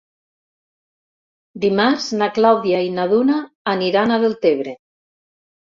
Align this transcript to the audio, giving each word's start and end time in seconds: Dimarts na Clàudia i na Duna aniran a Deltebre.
Dimarts 1.65 2.09
na 2.23 2.31
Clàudia 2.39 2.81
i 2.87 2.91
na 2.97 3.07
Duna 3.13 3.39
aniran 3.77 4.17
a 4.17 4.21
Deltebre. 4.27 4.77